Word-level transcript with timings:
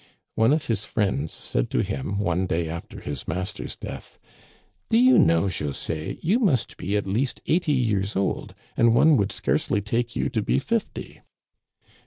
One 0.33 0.51
of 0.51 0.65
his 0.65 0.83
friends 0.83 1.31
said 1.31 1.69
to 1.69 1.81
him 1.83 2.17
one 2.17 2.47
day 2.47 2.67
after 2.67 2.99
his 3.01 3.27
master's 3.27 3.75
death:" 3.75 4.17
Do 4.89 4.97
you 4.97 5.19
know, 5.19 5.43
José, 5.43 6.17
you 6.23 6.39
must 6.39 6.75
be 6.77 6.97
at 6.97 7.05
least 7.05 7.39
eighty 7.45 7.73
years 7.73 8.15
old, 8.15 8.55
and 8.75 8.95
one 8.95 9.15
would 9.17 9.31
scarcely 9.31 9.79
take 9.79 10.15
you 10.15 10.27
to 10.29 10.41
be 10.41 10.57
fifty." 10.57 11.21